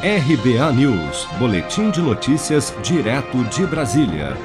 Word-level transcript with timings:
RBA 0.00 0.72
News, 0.74 1.26
Boletim 1.40 1.90
de 1.90 2.00
Notícias, 2.00 2.72
direto 2.84 3.42
de 3.46 3.66
Brasília. 3.66 4.36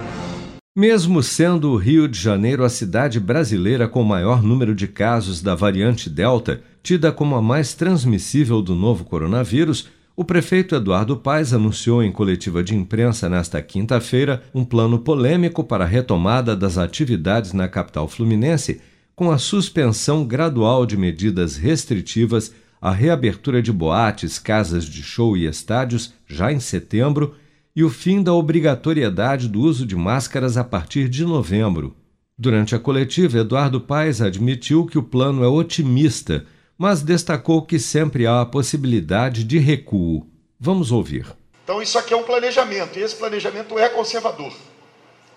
Mesmo 0.76 1.22
sendo 1.22 1.70
o 1.70 1.78
Rio 1.78 2.08
de 2.08 2.20
Janeiro 2.20 2.64
a 2.64 2.70
cidade 2.70 3.20
brasileira 3.20 3.88
com 3.88 4.04
maior 4.04 4.42
número 4.42 4.74
de 4.74 4.88
casos 4.88 5.44
da 5.44 5.54
variante 5.54 6.10
Delta, 6.10 6.62
tida 6.82 7.12
como 7.12 7.36
a 7.36 7.42
mais 7.42 7.76
transmissível 7.76 8.64
do 8.64 8.74
novo 8.74 9.04
coronavírus, 9.04 9.90
o 10.16 10.26
prefeito 10.26 10.74
Eduardo 10.74 11.18
Paes 11.18 11.54
anunciou 11.54 12.02
em 12.02 12.12
coletiva 12.12 12.64
de 12.64 12.76
imprensa 12.76 13.30
nesta 13.30 13.62
quinta-feira 13.62 14.42
um 14.56 14.66
plano 14.66 14.98
polêmico 14.98 15.64
para 15.64 15.84
a 15.84 15.88
retomada 15.88 16.56
das 16.56 16.80
atividades 16.80 17.54
na 17.54 17.68
capital 17.68 18.08
fluminense, 18.08 18.82
com 19.16 19.30
a 19.30 19.38
suspensão 19.38 20.26
gradual 20.26 20.84
de 20.84 20.98
medidas 20.98 21.58
restritivas 21.58 22.52
a 22.84 22.92
reabertura 22.92 23.62
de 23.62 23.72
boates, 23.72 24.38
casas 24.38 24.84
de 24.84 25.02
show 25.02 25.38
e 25.38 25.46
estádios 25.46 26.14
já 26.28 26.52
em 26.52 26.60
setembro 26.60 27.34
e 27.74 27.82
o 27.82 27.90
fim 27.90 28.22
da 28.22 28.34
obrigatoriedade 28.34 29.48
do 29.48 29.62
uso 29.62 29.86
de 29.86 29.96
máscaras 29.96 30.58
a 30.58 30.66
partir 30.66 31.08
de 31.08 31.24
novembro. 31.24 31.96
Durante 32.38 32.76
a 32.76 32.80
coletiva, 32.80 33.40
Eduardo 33.40 33.80
Paes 33.80 34.22
admitiu 34.22 34.86
que 34.86 34.98
o 34.98 35.04
plano 35.04 35.46
é 35.46 35.48
otimista, 35.48 36.46
mas 36.78 37.02
destacou 37.02 37.62
que 37.62 37.80
sempre 37.80 38.28
há 38.28 38.42
a 38.42 38.46
possibilidade 38.46 39.46
de 39.46 39.60
recuo. 39.60 40.28
Vamos 40.60 40.92
ouvir. 40.92 41.26
Então, 41.64 41.82
isso 41.82 41.98
aqui 41.98 42.14
é 42.14 42.18
um 42.18 42.24
planejamento, 42.24 43.00
e 43.00 43.02
esse 43.02 43.16
planejamento 43.16 43.80
é 43.80 43.88
conservador. 43.88 44.54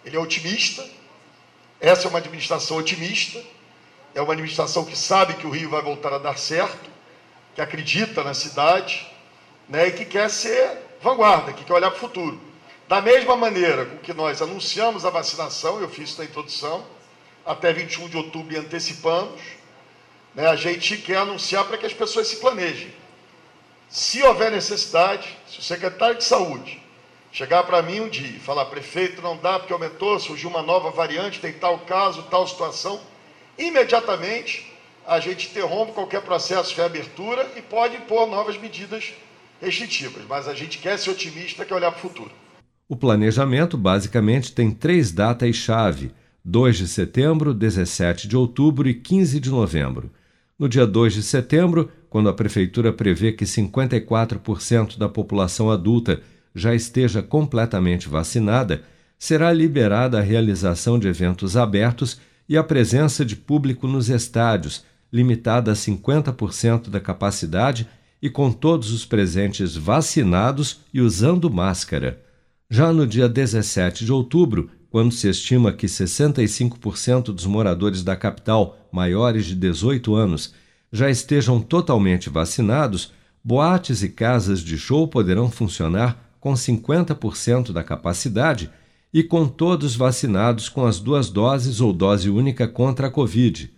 Ele 0.04 0.16
é 0.16 0.18
otimista, 0.18 0.84
essa 1.80 2.09
é 2.09 2.10
uma 2.10 2.18
administração 2.18 2.78
otimista, 2.78 3.40
é 4.16 4.20
uma 4.20 4.32
administração 4.32 4.84
que 4.84 4.98
sabe 4.98 5.34
que 5.34 5.46
o 5.46 5.51
Rio 5.51 5.70
vai 5.70 5.80
voltar 5.80 6.12
a 6.12 6.18
dar 6.18 6.37
certo, 6.37 6.95
que 7.56 7.62
acredita 7.62 8.23
na 8.23 8.34
cidade 8.34 9.10
né, 9.66 9.88
e 9.88 9.91
que 9.91 10.05
quer 10.05 10.28
ser 10.28 10.77
vanguarda, 11.01 11.55
que 11.55 11.65
quer 11.65 11.73
olhar 11.73 11.91
para 11.91 11.96
o 11.96 12.01
futuro. 12.01 12.38
Da 12.87 13.01
mesma 13.01 13.34
maneira 13.34 13.87
com 13.87 13.96
que 13.96 14.12
nós 14.12 14.43
anunciamos 14.43 15.07
a 15.07 15.10
vacinação, 15.10 15.80
eu 15.80 15.88
fiz 15.88 16.10
isso 16.10 16.18
na 16.18 16.27
introdução, 16.27 16.84
até 17.46 17.73
21 17.73 18.10
de 18.10 18.16
outubro 18.18 18.54
e 18.54 18.59
antecipamos, 18.59 19.40
né, 20.34 20.46
a 20.46 20.54
gente 20.54 20.99
quer 20.99 21.16
anunciar 21.16 21.65
para 21.65 21.79
que 21.79 21.87
as 21.87 21.95
pessoas 21.95 22.29
se 22.29 22.37
planejem. 22.37 22.93
Se 23.88 24.23
houver 24.23 24.52
necessidade, 24.52 25.27
se 25.49 25.59
o 25.59 25.62
secretário 25.62 26.16
de 26.16 26.24
saúde 26.24 26.82
chegar 27.32 27.62
para 27.62 27.80
mim 27.80 28.01
um 28.01 28.09
dia 28.09 28.37
e 28.37 28.38
falar, 28.38 28.66
prefeito, 28.66 29.23
não 29.23 29.34
dá 29.34 29.59
porque 29.59 29.73
aumentou, 29.73 30.18
surgiu 30.18 30.51
uma 30.51 30.62
nova 30.62 30.90
variante, 30.90 31.40
tem 31.40 31.54
tal 31.54 31.79
caso, 31.79 32.23
tal 32.24 32.46
situação, 32.46 33.01
imediatamente 33.57 34.76
a 35.07 35.21
gente 35.21 35.49
interrompe 35.49 35.93
qualquer 35.93 36.21
processo 36.23 36.71
de 36.71 36.76
reabertura 36.76 37.46
e 37.57 37.62
pode 37.62 37.96
impor 37.96 38.29
novas 38.29 38.59
medidas 38.59 39.15
restritivas, 39.60 40.24
mas 40.29 40.49
a 40.49 40.54
gente 40.54 40.79
quer 40.79 40.99
ser 40.99 41.10
otimista, 41.10 41.65
quer 41.65 41.74
olhar 41.74 41.90
para 41.93 41.99
o 41.99 42.02
futuro. 42.02 42.30
O 42.88 42.96
planejamento 42.96 43.77
basicamente 43.77 44.52
tem 44.52 44.71
três 44.71 45.12
datas-chave: 45.12 46.12
2 46.45 46.79
de 46.79 46.88
setembro, 46.88 47.54
17 47.54 48.29
de 48.29 48.37
outubro 48.37 48.88
e 48.88 48.95
15 48.95 49.40
de 49.40 49.51
novembro. 49.51 50.10
No 50.59 50.68
dia 50.68 50.87
2 50.87 51.15
de 51.15 51.23
setembro, 51.23 51.90
quando 52.09 52.29
a 52.29 52.34
Prefeitura 52.34 52.93
prevê 52.93 53.32
que 53.32 53.45
54% 53.45 54.96
da 54.96 55.09
população 55.09 55.71
adulta 55.71 56.21
já 56.54 56.74
esteja 56.74 57.23
completamente 57.23 58.09
vacinada, 58.09 58.82
será 59.18 59.52
liberada 59.52 60.18
a 60.18 60.23
realização 60.23 60.99
de 60.99 61.09
eventos 61.09 61.57
abertos 61.57 62.18
e 62.49 62.57
a 62.57 62.62
presença 62.62 63.24
de 63.24 63.37
público 63.37 63.87
nos 63.87 64.09
estádios, 64.09 64.84
limitada 65.12 65.72
a 65.72 65.75
50% 65.75 66.88
da 66.88 67.00
capacidade 67.00 67.88
e 68.21 68.31
com 68.31 68.50
todos 68.50 68.93
os 68.93 69.04
presentes 69.04 69.76
vacinados 69.76 70.81
e 70.93 71.00
usando 71.00 71.50
máscara. 71.50 72.22
Já 72.69 72.93
no 72.93 73.06
dia 73.06 73.28
17 73.28 74.04
de 74.04 74.12
outubro, 74.12 74.71
quando 74.91 75.12
se 75.12 75.28
estima 75.28 75.72
que 75.72 75.87
65% 75.87 77.25
dos 77.27 77.47
moradores 77.47 78.03
da 78.03 78.17
capital 78.17 78.78
maiores 78.91 79.47
de 79.47 79.55
18 79.55 80.15
anos 80.15 80.55
já 80.91 81.11
estejam 81.11 81.61
totalmente 81.61 82.31
vacinados, 82.31 83.12
boates 83.44 84.03
e 84.03 84.09
casas 84.09 84.61
de 84.61 84.78
show 84.78 85.06
poderão 85.06 85.50
funcionar 85.50 86.34
com 86.41 86.55
50% 86.55 87.73
da 87.73 87.84
capacidade 87.84 88.71
e 89.12 89.23
com 89.23 89.47
todos 89.47 89.94
vacinados 89.94 90.69
com 90.69 90.84
as 90.84 90.99
duas 90.99 91.28
doses 91.31 91.81
ou 91.81 91.93
dose 91.93 92.28
única 92.31 92.67
contra 92.67 93.06
a 93.09 93.11
Covid. 93.11 93.73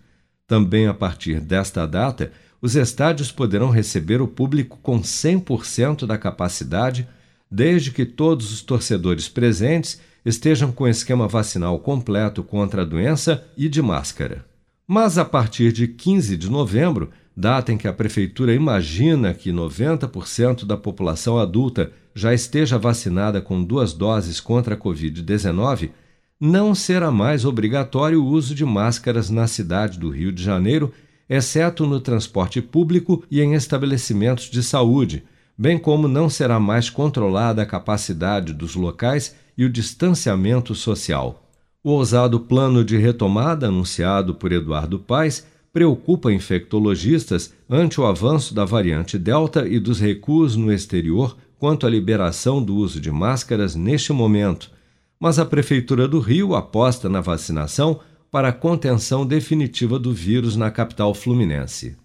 Também 0.49 0.87
a 0.87 0.95
partir 0.95 1.41
desta 1.41 1.87
data, 1.87 2.33
os 2.61 2.75
estádios 2.75 3.31
poderão 3.31 3.69
receber 3.69 4.23
o 4.23 4.27
público 4.27 4.79
com 4.83 5.01
100% 5.01 6.07
da 6.07 6.17
capacidade, 6.17 7.07
desde 7.51 7.91
que 7.91 8.07
todos 8.07 8.51
os 8.51 8.63
torcedores 8.63 9.29
presentes 9.29 10.01
estejam 10.25 10.73
com 10.73 10.89
esquema 10.89 11.29
vacinal 11.29 11.79
completo 11.79 12.43
contra 12.43 12.81
a 12.81 12.85
doença 12.85 13.45
e 13.59 13.69
de 13.69 13.83
máscara. 13.83 14.45
Mas 14.87 15.19
a 15.19 15.25
partir 15.25 15.71
de 15.71 15.87
15 15.87 16.35
de 16.37 16.51
novembro, 16.51 17.11
data 17.37 17.71
em 17.71 17.77
que 17.77 17.87
a 17.87 17.93
Prefeitura 17.93 18.55
imagina 18.55 19.35
que 19.35 19.53
90% 19.53 20.65
da 20.65 20.79
população 20.79 21.39
adulta 21.39 21.93
já 22.15 22.33
esteja 22.33 22.79
vacinada 22.79 23.43
com 23.43 23.63
duas 23.63 23.93
doses 23.93 24.41
contra 24.41 24.75
a 24.75 24.79
Covid-19, 24.79 25.91
não 26.41 26.73
será 26.73 27.11
mais 27.11 27.45
obrigatório 27.45 28.23
o 28.23 28.27
uso 28.27 28.55
de 28.55 28.65
máscaras 28.65 29.29
na 29.29 29.49
cidade 29.49 29.99
do 29.99 30.09
Rio 30.09 30.31
de 30.31 30.43
Janeiro, 30.43 30.93
exceto 31.29 31.85
no 31.85 32.01
transporte 32.01 32.63
público 32.63 33.25
e 33.31 33.41
em 33.41 33.55
estabelecimentos 33.55 34.49
de 34.49 34.63
saúde, 34.63 35.25
bem 35.57 35.77
como 35.77 36.07
não 36.07 36.31
será 36.31 36.61
mais 36.61 36.89
controlada 36.89 37.63
a 37.63 37.67
capacidade 37.67 38.53
dos 38.53 38.77
locais 38.77 39.35
e 39.57 39.65
o 39.65 39.71
distanciamento 39.71 40.75
social. 40.75 41.43
O 41.83 41.91
ousado 41.91 42.39
plano 42.39 42.85
de 42.85 42.97
retomada 42.97 43.67
anunciado 43.67 44.35
por 44.35 44.53
Eduardo 44.53 44.99
Paes 44.99 45.45
preocupa 45.73 46.33
infectologistas 46.33 47.53
ante 47.69 48.01
o 48.01 48.07
avanço 48.07 48.55
da 48.55 48.65
variante 48.65 49.19
Delta 49.19 49.67
e 49.67 49.81
dos 49.81 49.99
recuos 49.99 50.55
no 50.55 50.73
exterior 50.73 51.37
quanto 51.59 51.87
à 51.87 51.91
liberação 51.91 52.63
do 52.63 52.77
uso 52.77 53.01
de 53.01 53.11
máscaras 53.11 53.75
neste 53.75 54.13
momento 54.13 54.71
mas 55.21 55.39
a 55.39 55.45
Prefeitura 55.45 56.07
do 56.07 56.21
Rio 56.21 56.55
aposta 56.55 57.09
na 57.09 57.21
vacinação 57.21 58.01
para 58.31 58.49
a 58.49 58.53
contenção 58.53 59.27
definitiva 59.27 59.99
do 59.99 60.13
vírus 60.13 60.57
na 60.57 60.71
capital 60.71 61.15
fluminense. 61.15 61.97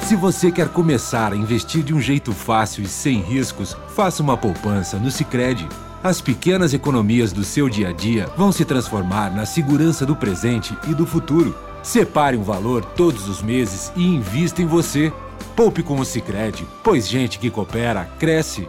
Se 0.00 0.14
você 0.14 0.52
quer 0.52 0.68
começar 0.68 1.32
a 1.32 1.36
investir 1.36 1.82
de 1.82 1.92
um 1.92 2.00
jeito 2.00 2.32
fácil 2.32 2.84
e 2.84 2.86
sem 2.86 3.20
riscos, 3.20 3.76
faça 3.88 4.22
uma 4.22 4.36
poupança 4.36 4.98
no 4.98 5.10
Sicredi. 5.10 5.68
As 6.02 6.20
pequenas 6.20 6.72
economias 6.72 7.32
do 7.32 7.42
seu 7.42 7.68
dia 7.68 7.88
a 7.88 7.92
dia 7.92 8.26
vão 8.36 8.52
se 8.52 8.64
transformar 8.64 9.34
na 9.34 9.44
segurança 9.44 10.06
do 10.06 10.14
presente 10.14 10.78
e 10.88 10.94
do 10.94 11.04
futuro. 11.04 11.56
Separe 11.82 12.36
um 12.36 12.44
valor 12.44 12.84
todos 12.84 13.28
os 13.28 13.42
meses 13.42 13.90
e 13.96 14.04
invista 14.04 14.62
em 14.62 14.66
você. 14.66 15.12
Poupe 15.56 15.82
com 15.82 15.98
o 15.98 16.04
Sicredi, 16.04 16.64
pois 16.84 17.08
gente 17.08 17.40
que 17.40 17.50
coopera 17.50 18.04
cresce 18.18 18.68